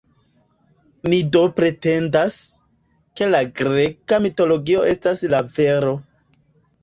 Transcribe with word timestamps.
Ni 1.11 1.17
do 1.35 1.41
pretendas, 1.59 2.37
ke 3.21 3.27
la 3.33 3.41
greka 3.61 4.19
mitologio 4.25 4.83
estas 4.95 5.21
la 5.35 5.43
vero. 5.59 5.93